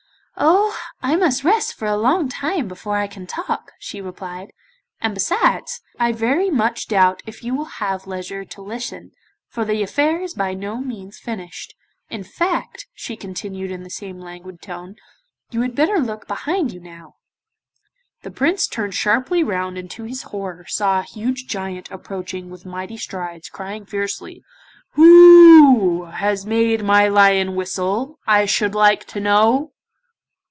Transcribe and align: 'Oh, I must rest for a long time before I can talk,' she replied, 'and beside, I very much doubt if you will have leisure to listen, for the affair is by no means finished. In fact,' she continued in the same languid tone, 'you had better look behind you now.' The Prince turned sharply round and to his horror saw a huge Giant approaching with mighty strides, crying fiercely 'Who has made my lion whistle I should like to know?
'Oh, 0.43 0.75
I 1.03 1.15
must 1.17 1.43
rest 1.43 1.75
for 1.75 1.85
a 1.87 1.97
long 1.97 2.27
time 2.27 2.67
before 2.67 2.97
I 2.97 3.05
can 3.05 3.27
talk,' 3.27 3.73
she 3.77 4.01
replied, 4.01 4.53
'and 4.99 5.13
beside, 5.13 5.63
I 5.99 6.13
very 6.13 6.49
much 6.49 6.87
doubt 6.87 7.21
if 7.27 7.43
you 7.43 7.53
will 7.53 7.77
have 7.79 8.07
leisure 8.07 8.43
to 8.45 8.61
listen, 8.61 9.11
for 9.49 9.63
the 9.65 9.83
affair 9.83 10.19
is 10.21 10.33
by 10.33 10.55
no 10.55 10.77
means 10.77 11.19
finished. 11.19 11.75
In 12.09 12.23
fact,' 12.23 12.87
she 12.93 13.15
continued 13.15 13.69
in 13.69 13.83
the 13.83 13.89
same 13.91 14.19
languid 14.19 14.63
tone, 14.63 14.95
'you 15.51 15.61
had 15.61 15.75
better 15.75 15.99
look 15.99 16.27
behind 16.27 16.71
you 16.71 16.79
now.' 16.79 17.17
The 18.23 18.31
Prince 18.31 18.65
turned 18.65 18.95
sharply 18.95 19.43
round 19.43 19.77
and 19.77 19.91
to 19.91 20.05
his 20.05 20.23
horror 20.23 20.65
saw 20.67 20.99
a 20.99 21.03
huge 21.03 21.45
Giant 21.47 21.91
approaching 21.91 22.49
with 22.49 22.65
mighty 22.65 22.97
strides, 22.97 23.47
crying 23.47 23.85
fiercely 23.85 24.43
'Who 24.93 26.05
has 26.05 26.47
made 26.47 26.83
my 26.83 27.07
lion 27.09 27.53
whistle 27.53 28.17
I 28.25 28.45
should 28.45 28.73
like 28.73 29.05
to 29.07 29.19
know? 29.19 29.73